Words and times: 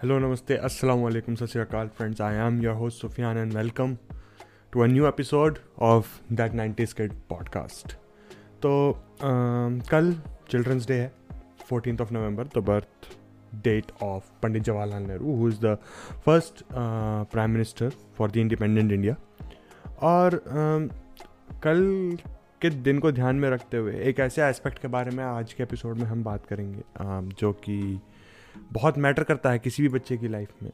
Hello, 0.00 0.18
नमस्ते 0.18 0.56
alaikum, 0.58 1.38
Sat 1.38 1.48
Sri 1.48 1.64
Akal, 1.64 1.90
friends. 1.90 2.20
I 2.20 2.34
am 2.34 2.60
your 2.60 2.74
host 2.74 2.98
Sufyan 3.00 3.38
and 3.38 3.54
welcome 3.54 3.98
to 4.70 4.82
a 4.82 4.88
new 4.88 5.06
episode 5.06 5.60
of 5.78 6.20
that 6.30 6.52
90s 6.52 6.94
Kid 6.94 7.14
podcast. 7.30 7.94
तो 8.62 8.72
um, 9.20 9.78
कल 9.88 10.12
children's 10.50 10.86
day 10.86 10.94
है 10.94 11.10
fourteen 11.68 11.98
of 12.00 12.12
November 12.14 12.48
the 12.56 12.62
birth 12.64 13.08
date 13.62 13.92
of 14.02 14.24
Pandit 14.42 14.62
Jawaharlal 14.62 15.02
Nehru 15.02 15.36
who 15.36 15.48
is 15.48 15.60
the 15.60 15.76
first 16.26 16.62
prime 17.32 17.50
minister 17.50 17.92
for 18.18 18.30
the 18.30 18.36
independent 18.36 18.92
India 18.92 19.16
और 20.02 20.36
um, 20.46 20.90
कल 21.62 22.18
के 22.62 22.70
दिन 22.82 22.98
को 22.98 23.12
ध्यान 23.12 23.36
में 23.36 23.48
रखते 23.50 23.76
हुए 23.76 23.96
एक 24.10 24.20
ऐसे 24.20 24.42
एस्पेक्ट 24.42 24.78
के 24.78 24.88
बारे 24.88 25.16
में 25.16 25.24
आज 25.24 25.52
के 25.52 25.62
एपिसोड 25.62 25.98
में 25.98 26.04
हम 26.04 26.24
बात 26.24 26.46
करेंगे 26.46 26.82
um, 27.00 27.34
जो 27.40 27.52
कि 27.52 27.80
बहुत 28.72 28.98
मैटर 28.98 29.24
करता 29.24 29.50
है 29.50 29.58
किसी 29.58 29.82
भी 29.82 29.88
बच्चे 29.88 30.16
की 30.16 30.28
लाइफ 30.28 30.62
में। 30.62 30.70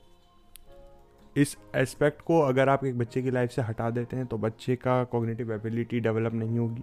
इस 1.36 1.56
एस्पेक्ट 1.76 2.20
को 2.20 2.40
अगर 2.40 2.68
आप 2.68 2.84
एक 2.84 2.98
बच्चे 2.98 3.22
की 3.22 3.30
लाइफ 3.30 3.50
से 3.50 3.62
हटा 3.62 3.90
देते 3.90 4.16
हैं 4.16 4.26
तो 4.26 4.38
बच्चे 4.38 4.76
का 4.76 5.02
कॉग्निटिव 5.04 5.52
एबिलिटी 5.52 6.00
डेवलप 6.00 6.34
नहीं 6.34 6.58
होगी 6.58 6.82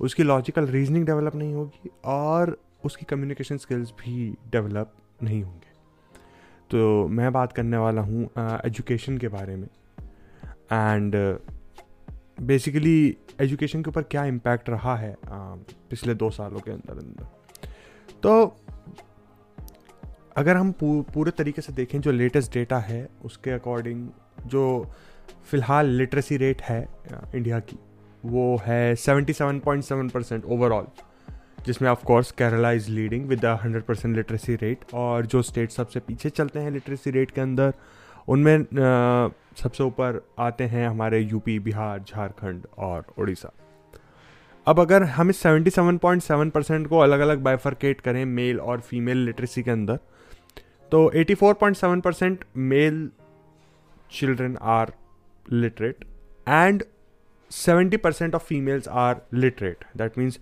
उसकी 0.00 0.22
लॉजिकल 0.22 0.66
रीजनिंग 0.66 1.06
डेवलप 1.06 1.34
नहीं 1.34 1.54
होगी 1.54 1.90
और 2.04 2.56
उसकी 2.84 3.06
कम्युनिकेशन 3.06 3.56
स्किल्स 3.56 3.90
भी 3.90 4.34
डेवलप 4.48 4.92
नहीं 5.22 5.42
होंगे। 5.42 5.72
तो 6.70 7.08
मैं 7.08 7.32
बात 7.32 7.52
करने 7.52 7.76
वाला 7.76 8.02
हूँ 8.02 8.24
एजुकेशन 8.38 9.18
के 9.18 9.28
बारे 9.28 9.56
में। 9.56 9.68
एंड 10.72 11.14
बेसिकली 12.40 13.16
एजुकेशन 13.40 13.82
के 13.82 13.90
ऊपर 13.90 14.02
क्या 14.02 14.24
इम्पैक्ट 14.24 14.68
रहा 14.70 14.96
है 14.96 15.14
uh, 15.14 15.56
पिछले 15.90 16.14
दो 16.14 16.30
सालों 16.30 16.60
के 16.60 16.70
अंदर 16.70 16.98
अंदर 16.98 17.24
तो 18.22 18.56
अगर 20.36 20.56
हम 20.56 20.72
पूरे 20.80 21.30
तरीके 21.30 21.62
से 21.62 21.72
देखें 21.72 22.00
जो 22.00 22.12
लेटेस्ट 22.12 22.52
डेटा 22.54 22.78
है, 22.78 23.08
उसके 23.24 23.50
अकॉर्डिंग 23.50 24.08
जो 24.46 24.92
फ़िलहाल 25.50 25.86
लिटरेसी 25.88 26.36
रेट 26.36 26.62
है 26.62 26.80
इंडिया 27.34 27.58
की, 27.60 27.78
वो 28.24 28.62
है 28.64 28.94
77.7 28.96 30.10
परसेंट 30.10 30.44
ओवरऑल 30.44 30.86
जिसमें 31.66 31.88
of 31.90 32.04
course 32.04 32.30
Kerala 32.32 32.70
is 32.72 32.90
leading 32.90 33.26
with 33.28 33.44
the 33.44 33.58
100 33.64 33.82
percent 33.82 34.14
literacy 34.16 34.54
rate 34.54 34.84
और 34.94 35.26
जो 35.26 35.42
स्टेट 35.42 35.70
सबसे 35.70 36.00
पीछे 36.00 36.30
चलते 36.30 36.58
हैं 36.58 36.70
लिटरेसी 36.70 37.10
रेट 37.10 37.30
के 37.30 37.40
अंदर, 37.40 37.72
उनमें 38.28 38.64
सबसे 39.56 39.84
ऊपर 39.84 40.20
आते 40.38 40.64
हैं 40.64 40.88
हमारे 40.88 41.20
यूपी 41.20 41.58
बिहार, 41.58 42.00
झारखंड 42.00 42.66
और 42.78 43.06
उड़ीसा 43.18 43.52
अब 44.66 44.80
अगर 44.80 45.02
हम 45.02 45.30
इस 45.30 45.42
77.7 45.42 46.50
परसेंट 46.50 46.86
को 46.88 46.98
अलग 46.98 47.20
अलग 47.20 47.42
बाइफर्केट 47.42 48.00
करें 48.00 48.24
मेल 48.24 48.60
और 48.60 48.80
फीमेल 48.80 49.24
लिटरेसी 49.26 49.62
के 49.62 49.70
अंदर 49.70 49.98
तो 50.94 51.10
84.7 51.16 52.00
percent 52.00 52.44
male 52.56 53.10
children 54.12 54.56
are 54.62 54.92
literate 55.52 56.04
and 56.48 56.82
70 57.50 57.98
percent 57.98 58.34
of 58.34 58.44
females 58.44 58.88
are 58.88 59.16
literate 59.34 59.84
that 59.96 60.18
means 60.18 60.38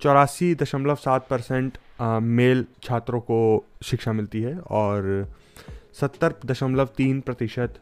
चौरासी 0.00 0.54
दशमलव 0.54 0.94
सात 0.94 1.28
परसेंट 1.30 1.78
मेल 2.22 2.66
छात्रों 2.82 3.20
को 3.20 3.64
शिक्षा 3.82 4.12
मिलती 4.12 4.42
है 4.42 4.58
और 4.58 5.28
सत्तर 6.00 6.34
दशमलव 6.46 6.86
तीन 6.96 7.20
प्रतिशत 7.20 7.80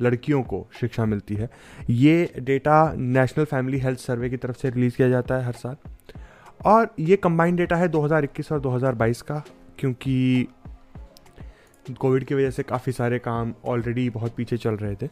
लड़कियों 0.00 0.42
को 0.42 0.66
शिक्षा 0.80 1.04
मिलती 1.04 1.34
है। 1.34 1.50
ये 1.90 2.32
data 2.38 2.92
national 2.92 3.44
family 3.44 3.78
health 3.78 3.98
survey 3.98 4.30
की 4.30 4.36
तरफ़ 4.36 4.56
से 4.56 4.70
रिलीज़ 4.70 4.96
किया 4.96 5.08
जाता 5.08 5.34
है 5.34 5.44
हर 5.44 5.52
साल। 5.52 5.76
और 6.66 6.94
ये 7.00 7.16
कंबाइंड 7.16 7.58
डेटा 7.58 7.76
है 7.76 7.88
2021 7.88 8.52
और 8.52 8.60
2022 8.60 9.22
का, 9.22 9.42
क्योंकि 9.78 10.48
कोविड 11.92 12.24
की 12.24 12.34
वजह 12.34 12.50
से 12.50 12.62
काफ़ी 12.64 12.92
सारे 12.92 13.18
काम 13.18 13.54
ऑलरेडी 13.64 14.08
बहुत 14.10 14.34
पीछे 14.36 14.56
चल 14.56 14.74
रहे 14.76 14.94
थे। 14.96 15.08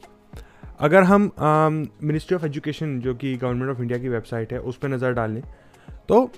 अगर 0.80 1.02
हम 1.02 1.30
मिनिस्ट्री 1.40 2.36
ऑफ़ 2.36 2.44
एजुकेशन 2.46 2.98
जो 3.00 3.14
कि 3.14 3.36
गवर्नमेंट 3.36 3.70
ऑफ़ 3.70 3.80
इंडिया 3.82 3.98
की 3.98 4.08
वेबसाइट 4.08 4.52
है, 4.52 4.58
उस 4.60 4.76
पर 4.76 4.88
नज़र 4.88 5.12
डालें 5.12 5.42
तो 6.08 6.30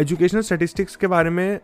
एजुकेशनल 0.00 0.40
स्टेटिस्टिक्स 0.42 0.96
के 0.96 1.06
बारे 1.06 1.30
में 1.30 1.60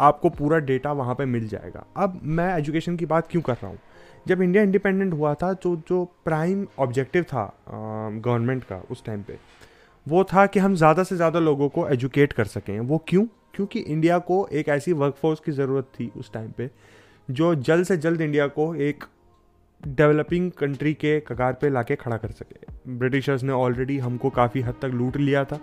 आपको 0.00 0.30
पूरा 0.30 0.58
डेटा 0.60 0.92
वहाँ 0.92 1.14
पे 1.14 1.24
मिल 1.26 1.48
जाएगा। 1.48 1.84
अब 1.96 2.20
मैं 2.24 2.56
एजुकेशन 2.56 2.96
की 2.96 3.06
बात 3.06 3.28
क्यों 3.30 3.42
कर 3.42 3.52
रहा 3.52 3.68
हूँ? 3.68 3.78
जब 4.26 4.42
इंडिया 4.42 4.62
इंडिपेंडेंट 4.62 5.12
हुआ 5.14 5.34
था 5.34 5.52
तो 5.54 5.74
जो 5.88 6.04
प्राइम 6.24 6.66
ऑब्जेक्टिव 6.78 7.22
था 7.24 7.44
गवर्नमेंट 7.68 8.64
का 8.64 8.80
उस 8.90 9.04
टाइम 9.04 9.22
पे, 9.22 9.38
वो 10.06 10.24
था 10.24 10.46
कि 10.46 10.58
हम 10.58 10.74
ज़्यादा 10.74 11.02
से 11.02 11.16
ज़्यादा 11.16 11.38
लोगों 11.40 11.68
को 11.68 11.86
एजुकेट 11.88 12.32
कर 12.32 12.44
सकें। 12.46 12.78
वो 12.80 12.98
क्यों? 13.08 13.24
क्योंकि 13.54 13.80
इंडिया 13.80 14.18
को 14.20 14.46
एक 14.52 14.68
ऐसी 14.68 14.92
वर्कफोर्स 14.94 15.40
की 15.40 15.52
ज़रूरत 15.52 15.84
थी 15.94 16.10
उस 16.16 16.32
टाइम 16.32 16.50
पे 16.50 16.70
जो 17.28 17.54
जल्द 17.54 17.86
से 17.86 17.96
जल्द 17.96 18.20
इंडिया 18.20 18.46
को 18.46 18.74
एक 18.74 19.04
डेवलपिंग 19.82 20.50
कंट्री 20.50 20.92
के 20.94 21.18
कगार 21.20 21.52
पे 21.52 21.68
लाके 21.70 21.96
खड़ा 21.96 22.16
कर 22.16 22.30
सके। 22.30 22.92
ब्रिटिशर्स 22.98 23.42
ने 23.42 23.52
ऑलरेडी 23.52 23.98
हमको 23.98 24.30
काफ़ी 24.30 24.60
हद 24.60 24.74
तक 24.82 24.90
लूट 24.94 25.16
लिया 25.16 25.44
था। 25.44 25.60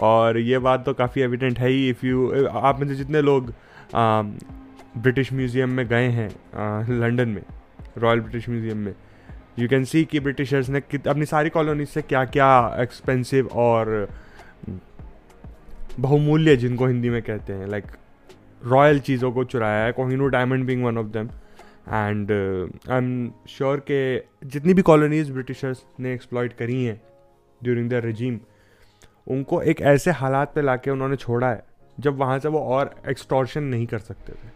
और 0.00 0.38
ये 0.38 0.58
बात 0.58 0.84
तो 0.84 0.94
काफ़ी 0.94 1.22
एविडेंट 1.22 1.58
है 1.58 1.68
ही 1.68 1.88
इफ़ 1.90 2.06
यू 2.06 2.30
आप 2.48 2.80
में 2.80 2.88
से 2.88 2.94
जितने 2.94 3.22
लोग 3.22 3.52
ब्रिटिश 3.94 5.32
म्यूज़ियम 5.32 5.70
में 5.70 5.86
गए 5.88 6.08
हैं 6.08 6.28
लंदन 7.00 7.28
में 7.28 7.42
रॉयल 7.98 8.20
ब्रिटिश 8.20 8.48
म्यूज़ियम 8.48 8.78
में 8.78 8.94
यू 9.58 9.68
कैन 9.68 9.84
सी 9.84 10.04
कि 10.04 10.20
ब्रिटिशर्स 10.20 10.68
ने 10.68 10.82
अपनी 11.08 11.24
सारी 11.24 11.50
कॉलोनी 11.50 11.84
से 11.84 12.02
क्या 12.02 12.24
क्या 12.24 12.76
एक्सपेंसिव 12.80 13.46
और 13.46 14.08
बहुमूल्य 16.00 16.56
जिनको 16.56 16.86
हिंदी 16.86 17.10
में 17.10 17.22
कहते 17.22 17.52
हैं 17.52 17.66
लाइक 17.66 17.84
like, 17.84 17.96
रॉयल 18.62 18.98
चीज़ों 19.00 19.32
को 19.32 19.44
चुराया 19.44 19.84
है 19.84 19.92
Kohinoor 19.92 20.30
diamond 20.30 20.66
being 20.66 20.84
one 20.84 20.98
of 20.98 21.06
them 21.06 21.28
and 21.88 22.30
I 22.32 22.96
am 22.98 23.30
sure 23.48 23.80
के 23.90 24.00
जितनी 24.46 24.74
भी 24.74 24.82
कॉलोनीज 24.82 25.30
ब्रिटिशर्स 25.30 25.84
ने 26.00 26.12
एक्सप्लॉयट 26.14 26.52
करी 26.52 26.84
हैं 26.84 27.00
ड्यूरिंग 27.60 27.90
द 27.90 28.02
रजीम 28.04 28.38
उनको 29.26 29.62
एक 29.62 29.80
ऐसे 29.80 30.10
हालात 30.10 30.54
पे 30.54 30.62
लाके 30.62 30.90
उन्होंने 30.90 31.16
छोड़ा 31.16 31.50
है, 31.50 31.62
जब 32.00 32.16
वहाँ 32.18 32.38
से 32.38 32.48
वो 32.48 32.58
और 32.58 32.94
एक्सटॉर्शन 33.08 33.62
नहीं 33.64 33.86
कर 33.86 33.98
सकते 33.98 34.32
थे। 34.32 34.48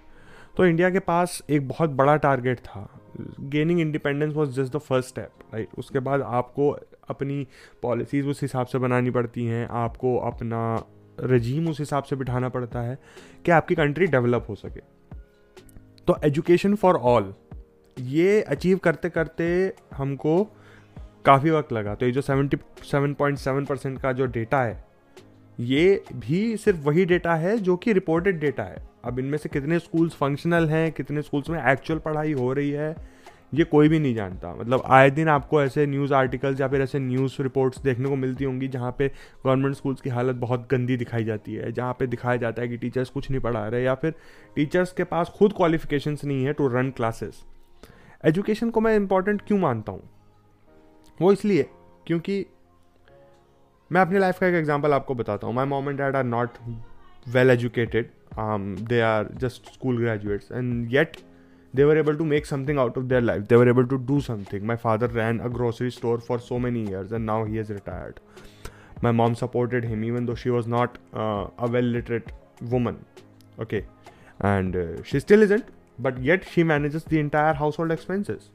तो 0.57 0.67
इंडिया 0.67 0.91
के 0.91 0.99
पास 0.99 1.43
एक 1.51 1.69
बहुत 1.69 1.91
बड़ा 1.91 2.17
टारगेट 2.17 2.59
था। 2.59 2.89
Gaining 3.41 3.81
independence 3.81 4.35
was 4.35 4.51
just 4.53 4.73
the 4.73 4.79
first 4.79 5.09
step 5.09 5.55
right 5.55 5.69
उसके 5.79 5.99
बाद 5.99 6.23
आपको 6.23 6.71
अपनी 7.11 7.47
पॉलिसीज़ 7.83 8.27
उस 8.27 8.43
हिसाब 8.43 8.67
से 8.67 8.79
बनानी 8.79 9.11
पड़ती 9.11 9.45
हैं, 9.47 9.67
आपको 9.69 10.17
अपना 10.19 10.83
रजीम 11.19 11.69
उस 11.69 11.79
हिसाब 11.81 12.03
से 12.03 12.17
बिठाना 12.17 12.49
पड़ता 12.49 12.81
है 12.81 12.99
कि 13.45 13.51
आपकी 13.51 13.75
कंट्री 13.75 14.07
डेवलप 14.07 14.47
हो 14.49 14.55
सके। 14.55 14.81
तो 16.09 16.19
एजुकेशन 16.25 16.75
फॉर 16.75 16.97
ऑल 16.97 17.35
ये 17.97 18.41
अचीव 18.43 18.79
करते 18.79 19.09
करते 19.11 19.47
हमको 19.95 20.43
काफ़ी 21.25 21.51
वक्त 21.51 21.73
लगा। 21.73 21.95
तो 21.95 22.07
ये 22.07 22.13
जो 22.13 22.21
seventy 22.21 22.57
seven 22.85 23.15
point 23.15 23.39
seven 23.39 23.65
percent 23.65 24.01
का 24.01 24.13
जो 24.13 24.27
डेटा 24.27 24.63
है, 24.63 24.85
ये 25.59 26.03
भी 26.15 26.57
सिर्फ़ 26.57 26.81
वही 26.81 27.05
डेटा 27.05 27.35
है 27.35 27.57
जो 27.59 27.77
कि 27.77 27.93
रिपोर्टेड 27.93 28.41
डेटा 28.41 28.63
है। 28.63 28.83
अब 29.05 29.19
इनमें 29.19 29.39
से 29.39 29.49
कितने 29.49 29.79
स्कूल्स 29.79 30.15
फंक्शनल 30.15 30.69
हैं, 30.69 30.91
कितने 30.93 31.23
स्कूल्स 31.23 31.51
में 31.51 31.63
एक्चुअल 31.63 31.99
पढ़ाई 31.99 32.33
हो 32.33 32.53
रही 32.53 32.71
है 32.71 32.95
ये 33.53 33.65
कोई 33.65 33.89
भी 33.89 33.99
नहीं 33.99 34.15
जानता। 34.15 34.55
मतलब 34.55 34.83
आए 34.89 35.11
दिन 35.11 35.29
आपको 35.29 35.63
ऐसे 35.63 35.87
न्यूज़ 35.87 36.15
आर्टिकल्स 36.15 36.61
या 36.61 36.69
फिर 36.69 36.81
ऐसे 36.83 36.99
न्यूज़ 36.99 37.37
रिपोर्ट्स 37.43 37.83
देखने 37.83 38.09
को 38.09 38.17
मिलती 38.17 38.45
होंगी 38.45 38.69
जहाँ 38.69 38.95
पे 38.99 39.09
गवर्नमेंट 39.45 39.75
स्कूल्स 39.77 40.01
की 40.01 40.11
हालत 40.11 40.37
बहुत 40.37 40.67
गंदी 40.71 40.97
दिखाई 40.97 41.25
जाती 41.25 41.55
है, 41.55 41.73
जहाँ 41.73 41.93
पे 41.99 42.07
दिखाया 42.07 42.37
जाता 42.37 42.63
है 42.63 42.69
कि 42.69 42.77
टीचर्स 42.77 43.11
कुछ 43.11 43.31
नहीं 43.31 43.41
पढ़ा 43.41 43.67
रहे 43.69 43.83
या 43.83 43.95
फिर 43.95 44.15
टीचर्स 44.57 44.93
के 44.93 45.05
पास 45.05 45.29
खुद 45.39 45.53
क्वालिफिकेशंस 45.57 46.25
नहीं 46.25 46.45
है 46.45 46.53
टू 46.53 46.69
रन 46.69 46.91
क्लासेस 46.91 47.43
एजुकेशन 48.25 48.71
को 48.71 48.81
मैं 48.81 48.95
इंपॉर्टेंट 48.97 49.43
क्यों 49.47 49.59
मानता 49.59 49.93
हूँ? 49.93 50.03
वो 51.19 51.33
इसलिए 51.33 51.69
क्योंकि 52.07 52.45
मैं 53.91 54.01
अपनी 54.01 54.19
लाइफ 54.19 54.39
का 54.39 54.47
एक 54.47 54.55
एग्ज़ाम्पल 54.55 54.93
आपको 54.93 55.15
बताता 55.15 55.47
हूँ। 55.47 55.55
My 55.55 55.67
mom 55.67 55.89
and 55.89 55.99
dad 55.99 56.17
are 56.17 56.25
not 56.25 56.59
well 57.27 57.51
educated 57.51 58.11
they 58.89 59.01
are 59.03 59.29
just 59.41 59.73
school 59.73 59.99
graduates 59.99 60.53
and 60.53 60.93
yet 60.95 61.17
they 61.75 61.85
were 61.85 61.99
able 61.99 62.17
to 62.17 62.25
make 62.25 62.47
something 62.47 62.79
out 62.79 62.99
of 62.99 63.05
their 63.05 63.23
life 63.23 63.43
they 63.43 63.57
were 63.57 63.69
able 63.69 63.85
to 63.85 63.97
do 63.97 64.21
something 64.21 64.67
my 64.67 64.77
father 64.77 65.11
ran 65.11 65.39
a 65.39 65.49
grocery 65.49 65.91
store 65.91 66.21
for 66.21 66.39
so 66.41 66.59
many 66.59 66.83
years 66.83 67.13
and 67.13 67.25
now 67.25 67.45
he 67.45 67.59
is 67.61 67.73
retired 67.73 68.19
my 69.05 69.13
mom 69.13 69.35
supported 69.35 69.85
him 69.85 70.05
even 70.05 70.27
though 70.27 70.35
she 70.35 70.51
was 70.51 70.69
not 70.69 70.99
a 71.61 71.67
well 71.67 71.85
literate 71.85 72.31
woman 72.63 72.97
okay 73.63 73.77
and 74.45 75.03
she 75.05 75.21
still 75.21 75.43
isn't 75.43 75.65
but 76.01 76.15
yet 76.19 76.45
she 76.45 76.65
manages 76.65 77.05
the 77.09 77.13
entire 77.13 77.55
household 77.79 77.93
expenses 77.93 78.51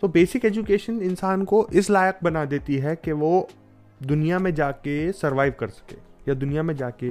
तो 0.00 0.08
basic 0.08 0.44
education 0.44 1.00
इंसान 1.02 1.44
को 1.44 1.68
इस 1.72 1.90
लायक 1.90 2.18
बना 2.22 2.44
देती 2.44 2.76
है 2.76 2.96
कि 2.96 3.12
वो 3.12 3.48
दुनिया 4.02 4.38
में 4.38 4.54
जाके 4.54 5.12
सर्वाइव 5.12 5.54
कर 5.60 5.68
सके 5.68 5.96
या 6.28 6.34
दुनिया 6.34 6.62
में 6.62 6.76
जाके 6.76 7.10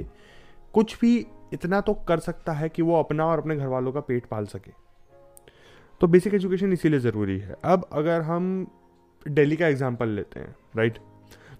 कुछ 0.74 1.00
भी 1.00 1.26
इतना 1.52 1.80
तो 1.80 1.94
कर 1.94 2.18
सकता 2.18 2.52
है 2.52 2.68
कि 2.68 2.82
वो 2.82 2.98
अपना 2.98 3.26
और 3.26 3.38
अपने 3.38 3.56
घर 3.56 3.66
वालों 3.66 3.92
का 3.92 4.00
पेट 4.00 4.26
पाल 4.26 4.46
सके। 4.46 4.85
तो 6.00 6.06
बेसिक 6.06 6.34
एजुकेशन 6.34 6.72
इसीलिए 6.72 7.00
ज़रूरी 7.00 7.38
है। 7.38 7.56
अब 7.64 7.88
अगर 7.92 8.20
हम 8.22 8.66
दिल्ली 9.26 9.56
का 9.56 9.66
एग्ज़ाम्पल 9.68 10.08
लेते 10.08 10.40
हैं 10.40 10.54
राइट 10.76 10.98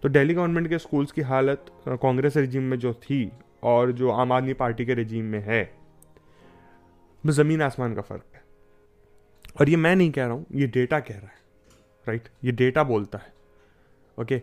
तो 0.03 0.09
दिल्ली 0.09 0.35
गवर्नमेंट 0.35 0.69
के 0.69 0.79
स्कूल्स 0.79 1.13
की 1.13 1.23
हालत 1.23 1.67
कांग्रेस 2.03 2.37
रजीम 2.37 2.63
में 2.63 2.79
जो 2.79 2.93
थी 2.95 3.31
और 3.65 3.93
जो 3.93 4.11
आम 4.13 4.33
आदमी 4.33 4.53
पार्टी 4.55 4.85
के 4.87 4.95
रजीम 4.95 5.25
में 5.25 5.41
है 5.45 5.63
ज़मीन 7.25 7.63
आसमान 7.63 7.95
का 7.95 8.03
फ़र्क 8.03 8.25
है। 8.35 8.43
और 9.61 9.69
ये 9.69 9.77
मैं 9.77 9.95
नहीं 9.97 10.11
कह 10.11 10.25
रहा 10.25 10.33
हूँ 10.33 10.47
ये 10.55 10.67
डेटा 10.69 11.01
कह 11.01 11.15
रहा 11.15 11.27
है 11.27 11.45
राइट 12.07 12.29
ये 12.45 12.53
डेटा 12.53 12.83
बोलता 12.85 13.19
है 13.19 13.33
ओके 14.19 14.41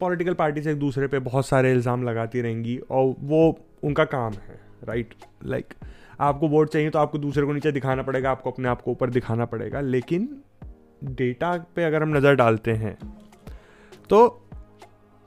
पॉलिटिकल 0.00 0.34
पार्टीज़ 0.34 0.68
एक 0.68 0.78
दूसरे 0.78 1.06
पे 1.08 1.18
बहुत 1.20 1.46
सारे 1.46 1.72
इल्ज़ाम 1.72 2.02
लगाती 2.02 2.40
रहेंगी 2.40 2.76
और 2.78 3.14
वो 3.20 3.58
उनका 3.84 4.04
काम 4.06 4.32
है 4.32 4.58
राइट 4.84 5.14
लाइक 5.44 5.64
like, 5.64 5.84
आपको 6.20 6.48
वोट 6.48 6.68
चाहिए 6.70 6.90
तो 6.90 6.98
आपको 6.98 7.18
दूसरे 7.18 7.46
को 7.46 7.52
नीचे 7.52 7.72
दिखाना 7.72 8.02
पड़ेगा, 8.02 8.30
आपको 8.30 8.50
अपने 8.50 8.68
आप 8.68 8.80
को 8.82 8.90
ऊपर 8.90 9.10
दिखाना 9.10 9.44
पड़ेगा। 9.46 9.80
लेकिन 9.82 10.28
डेटा 11.04 11.56
पे 11.76 11.84
अगर 11.84 12.02
हम 12.02 12.16
नज़र 12.16 12.34
डालते 12.36 12.72
हैं 12.74 12.96
तो 14.10 14.18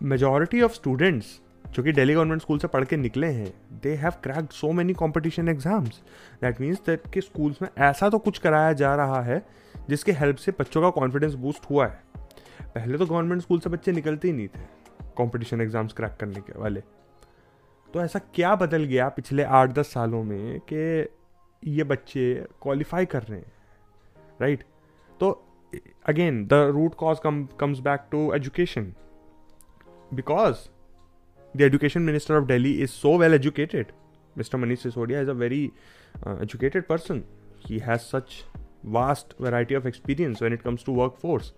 मेजॉरिटी 0.01 0.61
ऑफ़ 0.61 0.73
स्टूडेंट्स 0.73 1.39
जो 1.65 1.83
कि 1.83 1.91
दिल्ली 1.91 2.13
गवर्नमेंट 2.13 2.41
स्कूल 2.41 2.59
से 2.59 2.67
पढ़ 2.67 2.85
के 2.85 2.97
निकले 2.97 3.27
हैं 3.27 3.51
they 3.83 3.93
have 3.95 4.11
crack 4.23 4.51
so 4.51 4.71
many 4.71 4.93
competition 4.95 5.49
exams 5.49 6.01
that 6.41 6.61
means 6.61 6.81
that 6.85 7.07
कि 7.13 7.21
स्कूल्स 7.21 7.61
में 7.61 7.69
ऐसा 7.79 8.09
तो 8.09 8.17
कुछ 8.19 8.37
कराया 8.39 8.73
जा 8.75 8.95
रहा 8.95 9.21
है 9.23 9.41
जिसके 9.89 10.11
हेल्प 10.13 10.37
से 10.37 10.51
बच्चों 10.59 10.81
का 10.81 10.89
कॉन्फिडेंस 10.91 11.33
बूस्ट 11.35 11.69
हुआ 11.69 11.87
है। 11.87 12.03
पहले 12.65 12.97
तो 12.97 13.05
गवर्नमेंट 13.05 13.41
स्कूल 13.41 13.59
से 13.59 13.69
बच्चे 13.69 13.91
निकलते 13.91 14.27
ही 14.27 14.33
नहीं 14.33 14.47
थे 14.47 14.67
कॉम्पिटिशन 15.17 15.61
एग्ज़ाम्स 15.61 15.93
क्रैक 15.93 16.17
करने 16.19 16.41
के 16.41 16.59
वाले। 16.59 16.83
तो 17.93 18.01
ऐसा 18.01 18.19
क्या 18.19 18.55
बदल 18.55 18.83
गया 18.83 19.09
पिछले 19.09 19.43
आठ 19.43 19.69
दस 19.69 19.93
सालों 19.93 20.23
में 20.23 20.59
कि 20.73 21.07
ये 21.63 21.83
बच्चे 21.83 22.33
क्वालिफाई 22.61 23.05
कर 23.05 23.23
रहे 23.23 23.39
हैं? 23.39 23.51
राइट 24.41 24.63
तो 25.19 25.31
again 26.09 26.45
the 26.47 26.53
root 26.73 26.95
cause 26.95 27.19
come 27.23 27.45
comes 27.59 27.79
back 27.79 28.07
to 28.11 28.33
education 28.33 28.93
because 30.13 30.57
the 31.57 31.61
education 31.61 32.01
minister 32.01 32.35
of 32.35 32.45
Delhi 32.45 32.73
is 32.73 32.89
so 32.89 33.17
well 33.17 33.33
educated 33.33 33.91
mister 34.37 34.57
Manish 34.57 34.83
Sisodia 34.83 35.21
is 35.21 35.29
a 35.29 35.33
very 35.33 35.63
educated 36.27 36.87
person 36.87 37.23
he 37.65 37.79
has 37.79 37.99
such 37.99 38.43
vast 38.83 39.33
variety 39.39 39.75
of 39.75 39.85
experience 39.85 40.41
when 40.41 40.53
it 40.53 40.63
comes 40.63 40.83
to 40.83 40.91
workforce. 40.91 41.51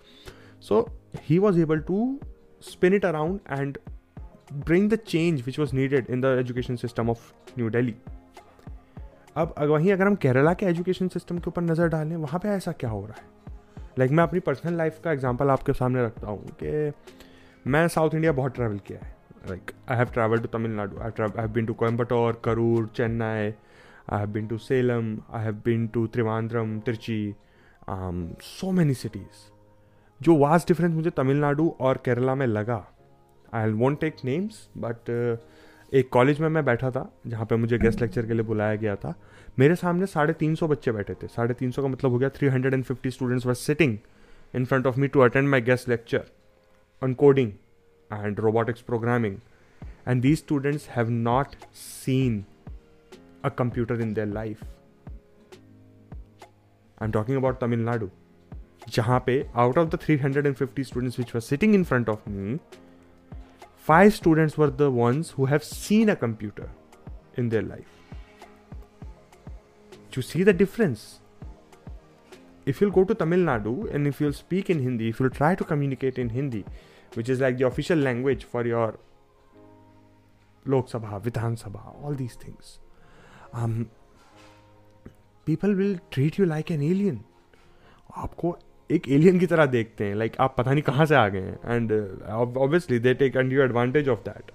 So, 0.60 0.88
he 1.24 1.39
was 1.39 1.57
able 1.57 1.81
to 1.81 2.19
spin 2.60 2.94
it 2.94 3.04
around 3.04 3.42
and 3.45 3.77
bring 4.51 4.88
the 4.89 4.98
change 4.98 5.45
which 5.45 5.57
was 5.57 5.74
needed 5.74 6.09
in 6.09 6.21
the 6.21 6.27
education 6.27 6.77
system 6.77 7.09
of 7.09 7.19
New 7.57 7.69
Delhi. 7.69 7.94
अब 9.38 9.53
वहीं 9.59 9.92
अगर 9.94 10.07
हम 10.07 10.15
केरला 10.15 10.53
के 10.53 10.65
education 10.65 11.07
system 11.07 11.38
के 11.39 11.48
ऊपर 11.48 11.62
नज़र 11.62 11.88
डालें 11.88 12.15
वहाँ 12.15 12.39
पे 12.39 12.50
ऐसा 12.50 12.71
क्या 12.71 12.89
हो 12.89 13.06
रहा 13.06 13.21
है? 13.21 13.30
लाइक 14.00 14.00
like, 14.00 14.12
मैं 14.12 14.24
अपनी 14.24 14.39
पर्सनल 14.39 14.77
लाइफ 14.77 15.00
का 15.03 15.12
एग्जांपल 15.12 15.50
आपके 15.50 15.74
सामने 15.74 16.03
रखता 16.06 16.27
हूँ 16.27 16.45
कि 16.63 16.92
मैं 17.68 17.88
साउथ 17.88 18.15
इंडिया 18.15 18.31
बहुत 18.31 18.56
ट्रैवल 18.56 18.77
किया 18.77 19.00
है। 19.06 19.15
Like 19.50 19.71
I 19.89 19.98
have 19.98 20.06
travel 20.13 20.39
to 20.39 20.48
Tamil Nadu 20.57 20.98
I 20.98 21.12
have 21.19 21.48
been 21.48 21.65
to 21.65 21.74
Coimbatore 21.74 22.42
Karur 22.45 22.88
Chennai 22.95 23.53
I 24.09 24.19
have 24.19 24.27
been 24.27 24.48
to 24.48 24.57
Salem 24.57 25.18
I 25.33 25.44
have 25.44 25.62
been 25.65 25.88
to 25.88 26.07
Trivandrum 26.07 26.80
Trichy 26.80 27.36
so 27.89 28.71
many 28.71 28.94
cities 28.94 29.50
जो 30.21 30.38
vast 30.38 30.68
difference 30.68 30.94
मुझे 30.94 31.09
तमिलनाडु 31.09 31.75
और 31.80 31.98
केरला 32.06 32.36
में 32.36 32.48
लगा 32.48 32.86
I 33.53 33.71
won't 33.71 34.00
take 34.00 34.15
names 34.25 34.69
but 34.77 35.09
एक 35.94 36.09
college 36.09 36.39
में 36.39 36.50
मैं 36.50 36.65
बैठा 36.65 36.92
था, 36.92 37.13
जहाँ 37.27 37.45
पे 37.45 37.56
मुझे 37.56 37.77
गेस्ट 37.77 38.01
लेक्चर 38.01 38.25
के 38.25 38.33
लिए 38.33 38.44
बुलाया 38.44 38.75
गया 38.75 38.95
था। 38.95 39.13
मेरे 39.59 39.75
सामने 39.75 40.06
साढ़े 40.06 40.33
तीन 40.33 40.56
सौ 40.56 40.68
बच्चे 40.68 40.92
बैठे 40.92 41.13
थे। 41.13 41.27
साढ़े 41.27 41.53
तीन 41.53 41.71
सौ 41.71 41.81
का 41.81 41.88
मतलब 41.88 42.12
हो 42.12 42.19
गया 42.19 42.30
three 42.30 42.48
hundred 42.48 42.74
and 42.74 42.83
fifty 42.83 43.12
students 43.12 43.45
were 43.45 43.53
sitting 43.53 43.98
in 44.56 44.65
front 44.65 44.88
of 44.88 45.00
me 45.00 45.07
to 45.07 45.19
attend 45.19 45.50
my 45.50 45.62
guest 45.62 45.89
lecture 45.89 46.24
on 47.01 47.13
coding 47.13 47.51
and 48.13 48.39
robotics 48.39 48.81
programming 48.81 49.38
and 50.07 50.21
these 50.21 50.38
students 50.38 50.89
have 50.89 51.09
not 51.09 51.48
seen 51.75 52.45
a 53.45 53.50
computer 53.50 54.01
in 54.01 54.13
their 54.13 54.27
life 54.27 54.63
I 54.63 54.71
am 57.01 57.12
talking 57.12 57.38
about 57.38 57.62
Tamil Nadu 57.62 58.09
जहाँ 58.89 59.24
पे 59.25 59.50
out 59.56 59.77
of 59.77 59.89
the 59.89 59.95
three 59.95 60.18
hundred 60.18 60.45
and 60.45 60.56
fifty 60.56 60.83
students 60.83 61.19
which 61.19 61.36
were 61.36 61.42
sitting 61.42 61.75
in 61.75 61.83
front 61.83 62.09
of 62.09 62.30
me 62.30 62.59
five 63.81 64.15
students 64.15 64.56
were 64.59 64.71
the 64.71 64.91
ones 64.91 65.31
who 65.31 65.47
have 65.47 65.62
seen 65.65 66.09
a 66.09 66.17
computer 66.17 66.69
in 67.35 67.49
their 67.49 67.62
life. 67.62 67.97
You 70.17 70.23
see 70.23 70.43
the 70.43 70.53
difference? 70.55 71.21
If 72.65 72.81
you'll 72.81 72.91
go 72.91 73.05
to 73.05 73.15
Tamil 73.15 73.41
Nadu 73.41 73.94
and 73.94 74.06
if 74.06 74.19
you'll 74.19 74.33
speak 74.33 74.71
in 74.71 74.81
Hindi, 74.83 75.09
if 75.11 75.21
you'll 75.21 75.29
try 75.29 75.55
to 75.55 75.62
communicate 75.62 76.19
in 76.19 76.31
Hindi, 76.31 76.65
which 77.12 77.29
is 77.29 77.41
like 77.41 77.59
the 77.59 77.67
official 77.67 77.99
language 77.99 78.44
for 78.44 78.67
your 78.67 78.99
Lok 80.65 80.88
Sabha, 80.88 81.21
Vidhan 81.23 81.62
Sabha, 81.62 82.03
all 82.03 82.15
these 82.15 82.35
things, 82.35 82.79
um, 83.53 83.91
people 85.44 85.75
will 85.75 85.99
treat 86.11 86.38
you 86.38 86.47
like 86.47 86.71
an 86.71 86.83
alien. 86.83 87.25
आपको 88.17 88.59
एक 88.92 89.10
alien 89.10 89.40
की 89.40 89.46
तरह 89.46 89.66
देखते 89.66 90.04
हैं 90.04 90.16
like 90.16 90.32
like, 90.32 90.44
आप 90.44 90.56
पता 90.58 90.72
नहीं 90.72 90.84
कहाँ 90.84 91.06
से 91.06 91.16
आ 91.16 91.28
गए 91.28 91.40
हैं 91.40 91.76
and 91.76 91.92
obviously 92.58 93.00
they 93.00 93.14
take 93.14 93.36
and 93.36 93.54
you 93.54 93.62
advantage 93.62 94.10
of 94.10 94.20
that 94.20 94.52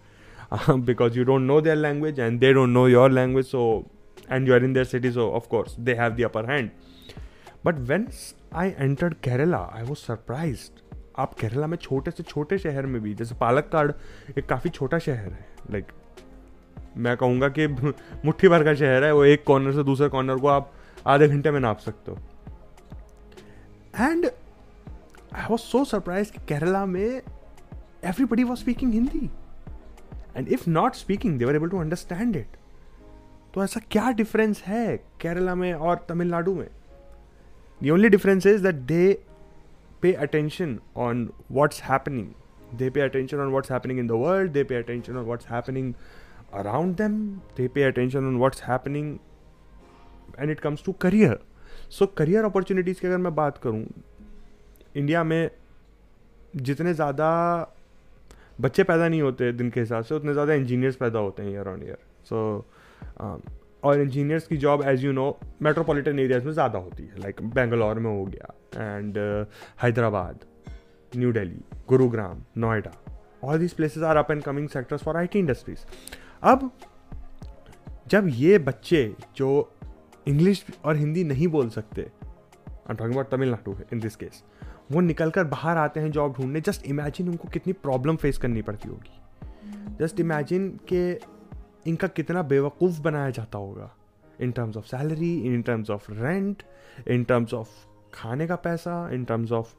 because 0.71 1.19
you 1.19 1.25
don't 1.25 1.43
know 1.43 1.61
their 1.61 1.77
language 1.77 2.21
and 2.21 2.41
they 2.41 2.53
don't 2.53 2.69
know 2.69 2.89
your 2.89 3.11
language 3.11 3.45
so 3.45 3.87
and 4.33 4.49
you 4.49 4.55
are 4.55 4.65
in 4.65 4.73
their 4.73 4.85
city 4.85 5.11
so 5.11 5.31
of course 5.31 5.81
they 5.81 5.95
have 5.95 6.13
the 6.13 6.23
upper 6.23 6.51
hand 6.51 6.71
but 7.65 7.75
when 7.79 8.09
I 8.55 8.69
entered 8.69 9.15
Kerala 9.15 9.71
I 9.75 9.83
was 9.83 9.99
surprise 9.99 10.71
आप 11.19 11.35
केरला 11.35 11.67
में 11.67 11.77
छोटे 11.77 12.11
से 12.11 12.23
छोटे 12.23 12.59
शहर 12.59 12.87
में 12.87 13.03
भी 13.03 13.15
जैसे 13.15 13.35
पालक्काड 13.35 13.93
एक 14.39 14.47
काफ़ी 14.47 14.71
छोटा 14.71 14.99
शहर 14.99 15.33
है 15.33 15.47
लाइक 15.71 15.85
like, 15.85 15.97
मैं 16.97 17.17
कहूँगा 17.17 17.49
कि 17.49 17.67
मुट्ठी 18.25 18.49
भर 18.49 18.65
का 18.65 18.75
शहर 18.75 19.05
है 19.05 19.15
वो 19.15 19.25
एक 19.25 19.45
कॉर्नर 19.45 19.73
से 19.73 19.83
दूसरे 19.83 20.09
कॉर्नर 20.09 20.37
को 20.37 20.49
आप 20.49 20.73
आधे 21.07 21.29
घंटे 21.29 21.51
में 21.51 21.61
नाप 21.61 21.79
सकते 21.79 22.11
हो। 22.11 22.19
and 24.00 24.26
I 24.26 25.46
was 25.50 25.60
so 25.60 25.84
surprise 25.86 26.32
कि 26.32 26.40
केरला 26.48 26.86
में 26.86 27.22
everybody 28.04 28.44
was 28.44 28.58
speaking 28.60 28.94
Hindi 28.94 29.30
and 30.38 30.48
if 30.48 30.68
not 30.68 30.96
speaking 30.96 31.38
they were 31.40 31.56
able 31.56 31.70
to 31.70 31.80
understand 31.82 32.36
it 32.36 32.58
तो 33.54 33.64
ऐसा 33.64 33.80
क्या 33.92 34.12
डिफरेंस 34.20 34.62
है 34.64 34.98
केरला 35.22 35.56
में 35.56 35.74
और 35.74 36.06
तमिलनाडु 36.10 36.54
में 36.56 36.68
the 37.82 37.90
only 37.90 38.10
difference 38.10 38.46
is 38.46 38.62
that 38.64 38.76
they 38.92 39.14
pay 40.02 40.14
attention 40.28 40.80
on 40.98 41.30
what's 41.52 41.82
happening 41.84 42.32
they 42.78 42.90
pay 42.90 43.02
attention 43.02 43.40
on 43.40 43.52
what's 43.52 43.70
happening 43.70 43.98
in 43.98 44.08
the 44.08 44.18
world 44.18 44.54
they 44.54 44.64
pay 44.64 44.76
attention 44.76 45.18
on 45.18 45.26
what's 45.26 45.46
happening 45.46 45.96
around 46.54 46.98
them 46.98 47.42
they 47.56 47.68
pay 47.68 47.84
attention 47.84 48.26
on 48.26 48.40
what's 48.40 48.62
happening 48.62 49.20
and 50.38 50.50
it 50.50 50.62
comes 50.62 50.82
to 50.82 50.94
career 50.94 51.40
So 51.91 52.07
career 52.17 52.45
opportunities 52.45 53.01
की 53.01 53.07
अगर 53.07 53.19
मैं 53.19 53.35
बात 53.35 53.59
करूँ 53.59 53.85
India 54.97 55.25
में 55.25 55.51
जितने 56.57 56.95
ज़्यादा 56.95 57.31
बच्चे 58.61 58.83
पैदा 58.83 59.09
नहीं 59.09 59.23
होते 59.23 59.53
दिन 59.53 59.71
के 59.71 59.81
हिसाब 59.81 60.05
से, 60.05 60.15
उतने 60.15 60.33
ज़्यादा 60.33 60.55
इंजीनियर्स 60.55 60.97
पैदा 60.97 61.19
होते 61.19 61.43
हैं 61.43 61.51
ईयर 61.51 61.69
ऑन 61.69 61.83
ईयर 61.83 61.99
सो 62.25 62.65
और 63.85 64.01
इंजीनियर्स 64.01 64.47
की 64.47 64.57
job 64.57 64.83
as 64.89 65.05
you 65.05 65.13
know 65.13 65.27
metropolitan 65.63 66.19
areas 66.19 66.45
में 66.45 66.53
ज़्यादा 66.53 66.79
होती 66.79 67.03
है 67.03 67.21
लाइक 67.21 67.37
like 67.37 67.55
बेंगलोर 67.55 67.99
में 67.99 68.11
हो 68.11 68.25
गया 68.25 68.97
and 68.97 69.19
Hyderabad 69.83 70.45
New 71.13 71.33
Delhi 71.33 71.61
Gurugram 71.89 72.43
Noida 72.57 72.93
all 73.45 73.59
these 73.59 73.73
places 73.73 74.03
are 74.03 74.17
up 74.17 74.31
and 74.31 74.43
coming 74.43 74.69
sectors 74.69 75.03
for 75.03 75.17
I 75.17 75.27
T 75.27 75.39
industries 75.39 75.85
अब 76.43 76.71
जब 78.09 78.27
ये 78.29 78.59
बच्चे 78.59 79.03
जो 79.37 79.49
इंग्लिश 80.29 80.65
और 80.85 80.97
हिंदी 80.97 81.25
नहीं 81.25 81.49
बोल 81.49 81.69
सकते। 81.71 82.03
I 82.03 82.95
talking 82.95 83.13
about 83.13 83.31
Tamil Nadu 83.31 83.77
in 83.93 84.01
this 84.01 84.17
case 84.17 84.43
वो 84.93 85.01
निकल 85.01 85.31
कर 85.31 85.45
बाहर 85.45 85.77
आते 85.77 86.01
हैं 86.01 86.11
जॉब 86.13 86.35
ढूँढने 86.39 86.61
जस्ट 86.61 86.87
इमेजिन 86.87 87.29
उनको 87.29 87.49
कितनी 87.49 87.73
प्रॉब्लम 87.73 88.17
फेस 88.17 88.39
करनी 88.39 88.63
पड़ती 88.63 88.89
होगी। 88.89 89.97
जस्ट 90.01 90.21
इमेजिन 90.21 90.69
के 90.93 91.11
इनका 91.91 92.09
कितना 92.09 92.43
बेवकूफ़ 92.43 93.01
बनाया 93.03 93.31
जाता 93.31 93.59
होगा। 93.59 93.91
In 94.41 94.51
terms 94.53 94.77
of 94.77 94.85
salary 94.87 95.35
in 95.47 95.63
terms 95.63 95.91
of 95.91 96.11
rent 96.13 96.63
in 97.09 97.25
terms 97.25 97.55
of 97.55 97.69
खाने 98.15 98.47
का 98.47 98.57
पैसा 98.57 99.09
in 99.13 99.25
terms 99.25 99.53
of 99.53 99.75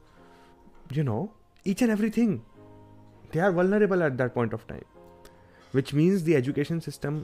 you 0.92 1.04
know 1.04 1.28
each 1.66 1.82
and 1.82 1.90
every 1.90 2.10
thing 2.10 2.38
they 3.32 3.40
are 3.40 3.50
vulnerable 3.50 4.02
at 4.02 4.12
that 4.12 4.32
point 4.34 4.54
of 4.54 4.66
time 4.68 4.82
which 5.74 5.94
means 5.94 6.22
the 6.22 6.28
education 6.28 6.78
system 6.80 7.18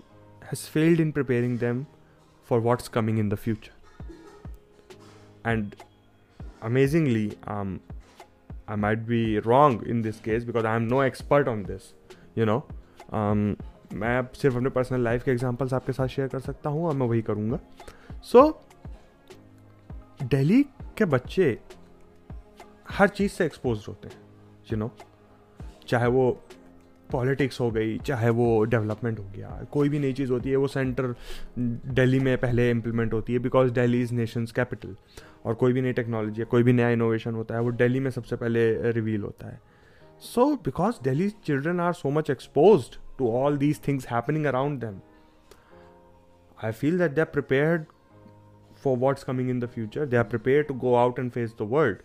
has 0.45 0.69
failed 0.71 1.00
in 1.00 1.11
preparing 1.12 1.59
them 1.59 1.85
for 2.44 2.60
what's 2.60 2.88
coming 2.88 3.18
in 3.18 3.28
the 3.28 3.36
future. 3.36 3.72
And 5.44 5.76
amazingly, 6.62 7.38
um, 7.46 7.80
I 8.68 8.76
might 8.76 9.06
be 9.06 9.38
wrong 9.40 9.82
in 9.86 10.02
this 10.02 10.20
case 10.20 10.44
because 10.44 10.64
I 10.64 10.74
am 10.76 10.88
no 10.88 11.00
expert 11.00 11.48
on 11.48 11.64
this, 11.64 11.92
you 12.34 12.46
know. 12.46 12.62
Um, 13.12 13.56
मैं 13.94 14.22
सिर्फ़ 14.36 14.56
अपने 14.56 14.70
personal 14.70 15.00
life 15.04 15.24
के 15.24 15.30
examples 15.30 15.72
आपके 15.74 15.92
साथ 15.92 16.08
share 16.14 16.28
कर 16.28 16.40
सकता 16.40 16.70
हूँ 16.70 16.86
और 16.86 16.94
मैं 16.94 17.06
वही 17.06 17.22
करूँगा 17.22 17.58
सो 18.22 18.40
so, 18.40 20.24
दिल्ली 20.30 20.62
के 20.98 21.04
बच्चे 21.14 21.46
हर 22.90 23.08
चीज़ 23.08 23.32
से 23.32 23.44
एक्सपोज 23.46 23.84
होते 23.88 24.08
हैं 24.08 24.16
यू 24.16 24.68
you 24.68 24.78
नो 24.78 24.86
know? 24.86 25.84
चाहे 25.88 26.06
वो 26.06 26.26
पॉलिटिक्स 27.11 27.61
हो 27.61 27.70
गई, 27.70 27.96
चाहे 27.99 28.30
वो 28.30 28.64
डेवलपमेंट 28.64 29.18
हो 29.18 29.25
गया, 29.34 29.49
कोई 29.73 29.88
भी 29.88 29.99
नई 29.99 30.12
चीज़ 30.12 30.32
होती 30.32 30.50
है, 30.50 30.56
वो 30.56 30.66
सेंटर 30.68 31.14
दिल्ली 31.58 32.18
में 32.20 32.37
पहले 32.38 32.70
इम्प्लीमेंट 32.70 33.12
होती 33.12 33.32
है 33.32 33.38
because 33.38 33.73
Delhi 33.73 34.00
is 34.02 34.14
nation's 34.14 34.52
capital 34.52 34.96
और 35.44 35.54
कोई 35.54 35.73
भी 35.73 35.82
नई 35.82 35.92
टेक्नोलॉजी 35.92 36.40
है 36.40 36.46
कोई 36.50 36.62
भी 36.62 36.73
नया 36.73 36.88
इनोवेशन 36.90 37.34
होता 37.34 37.54
है, 37.54 37.61
वो 37.61 37.73
दिल्ली 37.73 38.00
में 38.00 38.11
सबसे 38.11 38.37
पहले 38.37 38.92
रिवील 38.92 39.23
होता 39.23 39.46
है। 39.46 39.61
So 40.23 40.54
because 40.64 41.02
Delhi 41.04 41.28
children 41.46 41.80
are 41.80 41.92
so 41.92 42.11
much 42.11 42.30
expose 42.30 42.90
to 43.18 43.30
all 43.42 43.56
these 43.58 43.80
things 43.88 44.06
happening 44.08 44.46
around 44.46 44.80
them 44.80 45.00
I 46.58 46.73
feel 46.73 46.99
that 46.99 47.11
they 47.11 47.20
are 47.20 47.26
prepared 47.32 47.84
for 48.82 48.96
what's 48.99 49.25
coming 49.25 49.50
in 49.50 49.61
the 49.61 49.66
future 49.75 50.06
they 50.06 50.16
are 50.16 50.25
prepare 50.25 50.62
to 50.62 50.75
go 50.75 50.94
out 50.94 51.18
and 51.18 51.30
face 51.30 51.54
the 51.61 51.68
world 51.70 51.99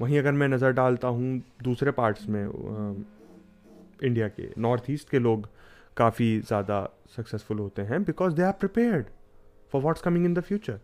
वहीं 0.00 0.18
अगर 0.18 0.32
मैं 0.32 0.48
नज़र 0.48 0.72
डालता 0.72 1.08
हूँ 1.08 1.42
दूसरे 1.62 1.90
parts 1.90 2.28
में 2.28 2.44
India 4.02 4.28
के 4.28 4.48
north 4.58 4.90
east 4.90 5.10
के 5.10 5.18
लोग 5.18 5.48
काफ़ी 5.96 6.38
ज़्यादा 6.40 6.88
सक्सेसफुल 7.16 7.58
होते 7.58 7.82
हैं 7.82 8.02
because 8.04 8.34
they 8.34 8.42
are 8.42 8.52
prepared 8.60 9.06
for 9.72 9.82
what's 9.82 10.02
coming 10.02 10.24
in 10.26 10.34
the 10.34 10.40
future 10.42 10.80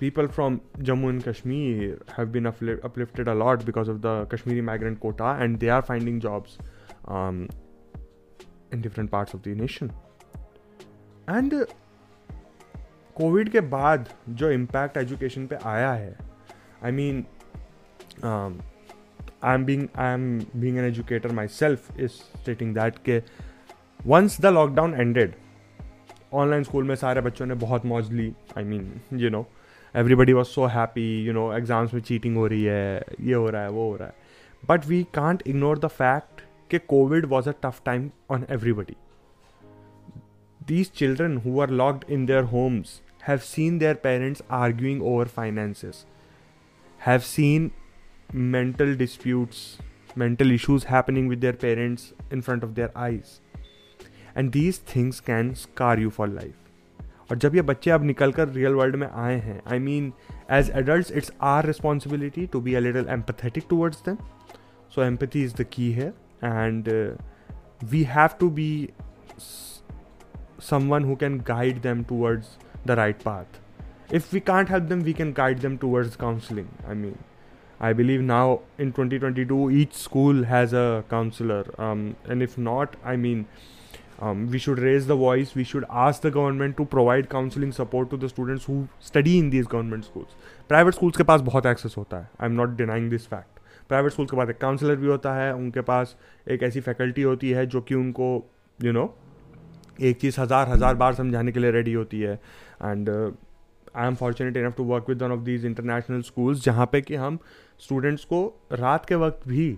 people 0.00 0.26
from 0.28 0.58
Jammu 0.80 1.10
and 1.10 1.22
Kashmir 1.22 1.98
have 2.18 2.28
been 2.28 2.46
uplifted 2.46 3.28
a lot 3.28 3.62
because 3.64 3.90
of 3.90 3.98
the 3.98 4.28
Kashmiri 4.32 4.60
migrant 4.60 4.98
quota 4.98 5.36
and 5.42 5.58
they 5.58 5.68
are 5.68 5.80
finding 5.82 6.20
jobs 6.20 6.58
in 8.72 8.80
different 8.82 9.10
parts 9.10 9.34
of 9.34 9.42
the 9.42 9.56
nation 9.60 9.90
and 11.28 11.54
covid 13.16 13.48
के 13.48 13.60
बाद 13.70 14.08
जो 14.30 14.50
impact 14.50 14.96
education 14.96 15.46
पे 15.46 15.56
आया 15.66 15.92
है 15.92 16.16
I 16.84 16.92
mean 16.92 17.24
being 19.44 19.86
I 19.96 20.14
am 20.14 20.38
being 20.56 20.78
an 20.78 20.84
educator 20.84 21.32
myself 21.48 21.98
is 22.00 22.10
stating 22.10 22.74
that 22.74 22.98
के 23.04 23.20
once 24.06 24.40
the 24.40 24.46
lockdown 24.46 24.94
ended 24.94 25.34
online 26.32 26.62
school 26.62 26.84
में 26.84 26.94
सारे 26.96 27.20
बच्चों 27.20 27.46
ने 27.46 27.54
बहुत 27.54 27.84
मौज 27.86 28.12
ली 28.12 28.32
I 28.58 28.64
mean 28.64 28.92
you 29.14 29.30
know 29.30 29.46
everybody 29.94 30.32
was 30.32 30.48
so 30.48 30.66
happy 30.66 31.06
you 31.24 31.32
know 31.32 31.52
exams 31.52 31.94
में 31.94 32.00
चीटिंग 32.00 32.36
हो 32.36 32.46
रही 32.46 32.64
है 32.64 33.04
ये 33.20 33.34
हो 33.34 33.50
रहा 33.50 33.62
है 33.62 33.70
वो 33.70 33.88
हो 33.90 33.96
रहा 33.96 34.08
है 34.08 34.14
but 34.68 34.86
we 34.86 35.02
can't 35.14 35.42
ignore 35.46 35.78
the 35.78 35.86
fact 36.00 36.40
कि 36.70 36.78
covid 36.88 37.26
was 37.26 37.48
a 37.48 37.52
tough 37.62 37.82
time 37.84 38.10
on 38.30 38.46
everybody 38.50 38.96
These 40.60 40.90
children 40.90 41.38
who 41.38 41.58
are 41.60 41.66
locked 41.66 42.08
in 42.08 42.26
their 42.26 42.44
homes 42.44 43.00
have 43.20 43.42
seen 43.42 43.78
their 43.78 43.94
parents 43.96 44.42
arguing 44.48 45.02
over 45.02 45.24
finances, 45.26 46.06
have 47.00 47.24
seen 47.24 47.72
mental 48.33 48.95
disputes, 48.95 49.77
mental 50.15 50.51
issues 50.51 50.85
happening 50.85 51.27
with 51.27 51.41
their 51.41 51.53
parents 51.53 52.13
in 52.31 52.41
front 52.41 52.63
of 52.63 52.75
their 52.75 52.91
eyes. 52.97 53.41
And 54.35 54.51
these 54.51 54.77
things 54.77 55.19
can 55.19 55.55
scar 55.55 55.97
you 55.97 56.15
for 56.19 56.27
life. 56.27 56.55
और 57.31 57.37
जब 57.37 57.55
ये 57.55 57.61
बच्चे 57.61 57.91
अब 57.91 58.03
निकल 58.03 58.31
कर 58.31 58.47
real 58.49 58.73
world 58.73 58.95
में 58.95 59.07
आए 59.07 59.35
हैं 59.45 59.61
I 59.71 59.79
mean 59.79 60.11
as 60.57 60.69
adult 60.75 61.11
it's 61.17 61.31
our 61.43 61.65
responsibility 61.65 62.45
to 62.53 62.61
be 62.67 62.73
a 62.75 62.79
little 62.79 63.07
empathetic 63.13 63.65
towards 63.69 64.03
them 64.05 64.17
so 64.95 65.03
empathy 65.03 65.43
is 65.43 65.55
the 65.55 65.65
key 65.73 65.91
है 65.91 66.07
and 66.43 66.89
we 67.91 68.03
have 68.13 68.37
to 68.39 68.49
be 68.59 68.69
someone 70.59 71.03
who 71.03 71.15
can 71.15 71.37
guide 71.47 71.81
them 71.81 72.03
towards 72.05 72.57
the 72.85 72.95
right 72.95 73.19
path. 73.23 73.59
If 74.09 74.31
we 74.33 74.39
can't 74.39 74.69
help 74.69 74.87
them, 74.87 75.03
we 75.03 75.13
can 75.13 75.33
guide 75.33 75.59
them 75.61 75.77
towards 75.77 76.15
counseling. 76.15 76.69
I 76.87 76.93
mean, 76.93 77.17
I 77.82 77.92
believe 77.92 78.20
now 78.22 78.60
in 78.78 78.92
2022, 78.92 79.70
each 79.72 79.94
school 79.94 80.44
has 80.44 80.72
a 80.72 81.04
counselor. 81.10 81.64
Um, 81.78 82.16
and 82.24 82.42
if 82.42 82.56
not, 82.56 82.94
I 83.04 83.16
mean, 83.16 83.46
um, 84.20 84.46
we 84.48 84.58
should 84.58 84.78
raise 84.78 85.08
the 85.08 85.16
voice. 85.16 85.54
We 85.54 85.64
should 85.64 85.84
ask 85.90 86.22
the 86.22 86.30
government 86.30 86.76
to 86.76 86.84
provide 86.84 87.28
counseling 87.28 87.72
support 87.72 88.10
to 88.10 88.16
the 88.16 88.28
students 88.28 88.64
who 88.66 88.76
study 89.00 89.38
in 89.38 89.50
these 89.50 89.66
government 89.66 90.04
schools. 90.04 90.36
Private 90.68 90.94
schools 90.94 91.16
के 91.16 91.24
पास 91.24 91.40
बहुत 91.50 91.66
access 91.72 91.96
होता 91.98 92.18
है. 92.18 92.28
I'm 92.40 92.56
not 92.60 92.76
denying 92.82 93.10
this 93.16 93.26
fact. 93.32 93.52
Private 93.88 94.12
schools 94.12 94.30
के 94.30 94.36
पास 94.36 94.48
एक 94.48 94.58
counsellor 94.58 94.96
भी 94.96 95.06
होता 95.06 95.34
है 95.34 95.52
उनके 95.54 95.80
पास 95.88 96.16
एक 96.50 96.62
ऐसी 96.62 96.80
फैकल्टी 96.80 97.22
होती 97.22 97.50
है 97.50 97.66
जो 97.66 97.80
कि 97.80 97.94
उनको 97.94 98.28
यू 98.84 98.90
you 98.90 98.94
नो 98.96 99.02
know, 99.02 100.02
एक 100.04 100.20
चीज़ 100.20 100.40
हज़ार 100.40 100.68
हज़ार 100.68 100.94
बार 101.02 101.14
समझाने 101.14 101.52
के 101.52 101.60
लिए 101.60 101.70
रेडी 101.70 101.92
होती 101.92 102.20
है 102.20 102.34
and 102.82 103.10
I 103.96 104.06
am 104.08 104.14
fortunate 104.14 104.56
enough 104.56 104.76
to 104.76 104.84
work 104.84 105.08
with 105.08 105.22
one 105.22 105.32
of 105.32 105.40
these 105.44 105.64
international 105.66 106.22
schools 106.22 106.64
जहाँ 106.64 106.86
पे 106.92 107.00
कि 107.00 107.14
हम 107.14 107.38
स्टूडेंट्स 107.80 108.24
को 108.24 108.44
रात 108.72 109.06
के 109.06 109.14
वक्त 109.14 109.48
भी 109.48 109.70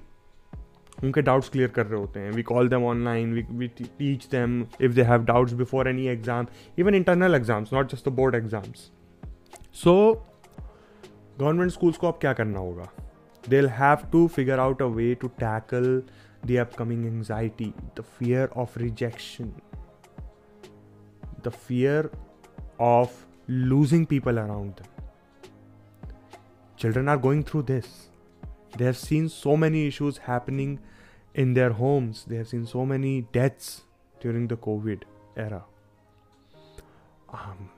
उनके 1.05 1.23
डाउट्स 1.23 1.49
क्लियर 1.49 1.69
कर 1.69 1.87
रहे 1.87 2.01
होते 2.01 2.21
हैं। 2.21 2.31
We 2.33 2.43
call 2.43 2.69
them 2.69 2.85
online 2.87 3.33
we 3.35 3.43
we 3.51 3.69
teach 3.79 4.27
them 4.31 4.61
if 4.81 4.93
they 4.93 5.03
have 5.03 5.25
doubts 5.25 5.53
before 5.53 5.89
any 5.89 6.07
exam 6.09 6.47
even 6.79 6.95
internal 6.95 7.35
exams 7.35 7.73
not 7.73 7.93
just 7.93 8.09
the 8.09 8.13
board 8.13 8.35
exams 8.35 8.91
so 9.83 9.95
government 11.39 11.71
schools 11.73 11.97
को 11.97 12.09
अब 12.09 12.19
क्या 12.21 12.33
करना 12.33 12.59
होगा? 12.59 12.89
They 13.45 13.61
have 13.79 14.09
to 14.13 14.27
figure 14.29 14.59
out 14.59 14.83
a 14.83 14.87
way 14.97 15.15
to 15.21 15.29
tackle 15.41 16.03
the 16.47 16.57
upcoming 16.61 17.07
anxiety 17.07 17.73
the 17.99 18.05
fear 18.19 18.49
of 18.57 18.79
rejection 18.79 19.53
the 21.45 21.51
fear 21.65 22.03
of 22.81 23.17
losing 23.48 24.06
people 24.06 24.40
around 24.40 24.76
them. 24.76 24.88
Children 26.78 27.10
are 27.10 27.18
going 27.18 27.44
through 27.44 27.64
this. 27.64 28.10
They 28.78 28.86
have 28.86 28.98
seen 28.98 29.30
so 29.30 29.58
many 29.58 29.88
issues 29.88 30.18
happening 30.18 30.80
in 31.34 31.54
their 31.54 31.72
homes, 31.72 32.26
they 32.26 32.38
have 32.38 32.48
seen 32.48 32.66
so 32.66 32.86
many 32.86 33.28
deaths 33.32 33.82
during 34.22 34.48
the 34.48 34.58
COVID 34.58 35.04
era. 35.38 35.64
Um, 37.32 37.70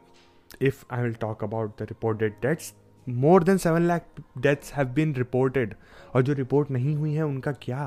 if 0.59 0.85
I 0.89 1.01
will 1.01 1.13
talk 1.13 1.41
about 1.41 1.77
the 1.77 1.85
reported 1.85 2.39
deaths, 2.41 2.73
more 3.05 3.39
than 3.41 3.59
7 3.59 3.87
lakh 3.87 4.05
deaths 4.39 4.69
have 4.71 4.93
been 4.95 5.13
reported. 5.13 5.75
और 6.15 6.21
जो 6.21 6.33
report 6.33 6.71
नहीं 6.71 6.95
हुई 6.95 7.13
है 7.13 7.25
उनका 7.25 7.51
क्या 7.65 7.83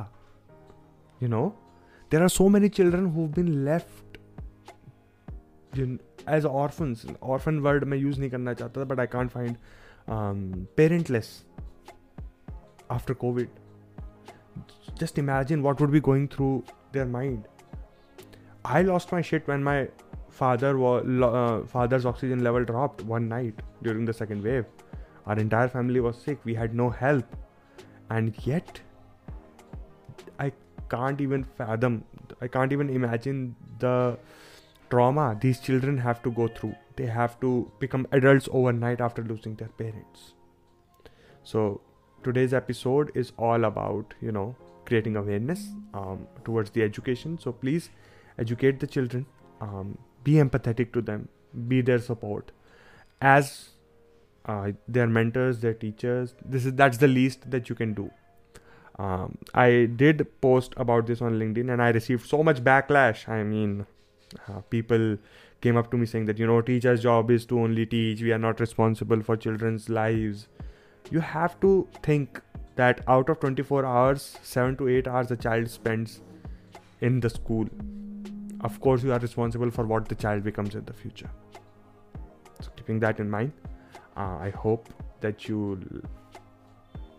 you 1.23 1.29
know 1.29 1.43
there 2.11 2.23
are 2.23 2.29
so 2.29 2.49
many 2.49 2.69
children 2.77 3.07
who 3.17 3.27
been 3.35 3.49
left 3.65 4.19
as 6.36 6.46
orphan 6.46 6.96
orphan 7.24 7.60
word 7.60 7.84
मैं 7.84 7.98
use 7.98 8.20
नहीं 8.20 8.30
करना 8.30 8.54
चाहता 8.54 8.82
था 8.82 8.86
but 8.86 9.00
I 9.00 9.08
can't 9.08 9.32
find 9.32 9.56
parentless 10.78 11.32
after 12.92 13.14
covid 13.14 13.50
just 15.00 15.20
imagine 15.20 15.62
what 15.62 15.82
would 15.82 15.90
be 15.90 16.00
going 16.00 16.28
through 16.28 16.52
their 16.94 17.08
mind 17.08 17.44
I 18.66 18.84
lost 18.84 19.14
my 19.14 19.24
shit 19.24 19.50
when 19.50 19.64
my 19.64 19.86
father 20.40 20.76
father's 21.72 22.06
oxygen 22.06 22.40
level 22.40 22.66
drop 22.66 23.02
one 23.06 23.24
night 23.28 23.62
during 23.84 24.08
the 24.10 24.12
second 24.12 24.42
wave 24.44 24.66
our 25.28 25.40
entire 25.40 25.68
family 25.68 26.00
was 26.00 26.16
sick 26.16 26.46
we 26.46 26.54
had 26.54 26.74
no 26.74 26.90
help 27.02 27.32
and 28.12 28.32
yet 28.48 28.80
I 30.42 30.50
can't 30.92 31.22
even 31.22 31.44
fathom 31.58 32.00
I 32.44 32.48
can't 32.48 32.74
even 32.74 32.90
imagine 32.90 33.48
the 33.84 34.18
trauma 34.90 35.38
these 35.40 35.60
children 35.60 35.98
have 35.98 36.22
to 36.24 36.32
go 36.32 36.48
through. 36.48 36.76
They 36.96 37.06
have 37.06 37.40
to 37.42 37.72
become 37.80 38.08
adults 38.12 38.50
overnight 38.52 39.02
after 39.02 39.24
losing 39.24 39.56
their 39.56 39.70
parents. 39.70 40.34
So, 41.44 41.82
today's 42.24 42.54
episode 42.54 43.12
is 43.16 43.32
all 43.38 43.64
about, 43.64 44.14
you 44.22 44.32
know, 44.32 44.56
creating 44.86 45.16
awareness 45.16 45.70
um, 45.94 46.28
towards 46.44 46.72
the 46.72 46.84
education. 46.84 47.38
So, 47.40 47.52
please 47.52 47.90
educate 48.38 48.80
the 48.80 48.88
children, 48.88 49.26
um, 49.62 49.98
be 50.24 50.34
empathetic 50.34 50.94
to 50.94 51.02
them, 51.02 51.30
be 51.68 51.82
their 51.82 52.00
support. 52.00 52.52
As 53.22 53.70
uh, 54.46 54.72
their 54.88 55.08
mentors, 55.08 55.60
their 55.60 55.74
teachers, 55.74 56.36
this 56.46 56.66
is 56.66 56.74
that's 56.74 56.98
the 56.98 57.08
least 57.08 57.50
that 57.52 57.70
you 57.70 57.76
can 57.76 57.94
do. 57.94 58.12
Um, 58.98 59.38
I 59.54 59.90
did 59.96 60.28
post 60.42 60.74
about 60.76 61.08
this 61.08 61.22
on 61.22 61.40
LinkedIn 61.40 61.72
and 61.72 61.82
I 61.82 61.90
received 61.90 62.28
so 62.28 62.44
much 62.44 62.62
backlash. 62.64 63.30
I 63.30 63.44
mean, 63.44 63.86
uh, 64.48 64.62
people 64.70 65.18
came 65.62 65.78
up 65.78 65.92
to 65.92 65.98
me 65.98 66.06
saying 66.06 66.26
that 66.26 66.38
you 66.38 66.48
know 66.48 66.62
teacher's 66.62 67.02
job 67.02 67.32
is 67.32 67.46
to 67.48 67.60
only 67.60 67.86
teach. 67.86 68.22
We 68.22 68.32
are 68.32 68.40
not 68.40 68.60
responsible 68.60 69.22
for 69.22 69.38
children's 69.38 69.90
lives. 69.90 70.48
You 71.12 71.20
have 71.20 71.60
to 71.62 71.88
think 72.04 72.42
that 72.76 73.02
out 73.08 73.30
of 73.30 73.40
24 73.40 73.86
hours 73.86 74.38
7 74.42 74.78
to 74.78 74.88
8 74.88 75.08
hours 75.08 75.28
the 75.28 75.38
child 75.38 75.70
spends 75.70 76.22
in 77.02 77.20
the 77.20 77.30
school. 77.30 77.68
Of 78.62 78.80
course 78.82 79.04
you 79.04 79.14
are 79.14 79.20
responsible 79.20 79.72
for 79.72 79.86
what 79.86 80.08
the 80.08 80.16
child 80.16 80.44
becomes 80.44 80.76
in 80.76 80.86
the 80.86 80.94
future. 80.94 81.30
So 82.62 82.70
keeping 82.76 83.00
that 83.00 83.20
in 83.20 83.30
mind 83.30 83.54
uh, 84.20 84.38
i 84.48 84.50
hope 84.50 84.90
that 85.22 85.48
you 85.48 85.80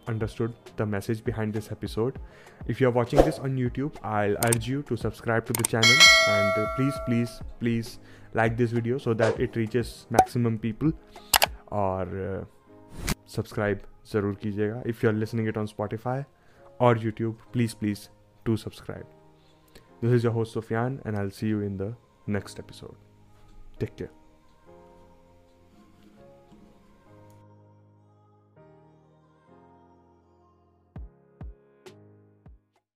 understood 0.06 0.52
the 0.76 0.86
message 0.86 1.24
behind 1.24 1.52
this 1.52 1.70
episode. 1.70 2.18
If 2.66 2.80
you're 2.80 2.90
watching 2.90 3.22
this 3.22 3.38
on 3.38 3.56
YouTube, 3.56 3.96
I'll 4.02 4.36
urge 4.46 4.68
you 4.68 4.82
to 4.84 4.96
subscribe 4.96 5.46
to 5.46 5.52
the 5.52 5.64
channel 5.64 5.96
and 6.28 6.58
uh, 6.58 6.66
please, 6.76 6.94
please, 7.06 7.40
please 7.58 7.98
like 8.34 8.56
this 8.56 8.70
video 8.70 8.98
so 8.98 9.14
that 9.14 9.40
it 9.40 9.56
reaches 9.56 10.06
maximum 10.10 10.58
people. 10.58 10.92
Or 11.70 12.02
uh, 12.02 12.44
subscribe, 13.26 13.86
zarur 14.04 14.38
kijega. 14.40 14.84
If 14.86 15.02
you're 15.02 15.12
listening 15.12 15.46
it 15.46 15.56
on 15.56 15.68
Spotify 15.68 16.26
or 16.78 16.94
YouTube, 16.94 17.36
please, 17.52 17.74
please 17.74 18.08
do 18.44 18.56
subscribe. 18.56 19.06
This 20.02 20.12
is 20.12 20.24
your 20.24 20.32
host 20.32 20.54
Sofyan, 20.54 21.00
and 21.04 21.16
I'll 21.16 21.30
see 21.30 21.48
you 21.48 21.60
in 21.60 21.76
the 21.76 21.94
next 22.26 22.58
episode. 22.58 22.96
Take 23.78 23.96
care. 23.96 24.19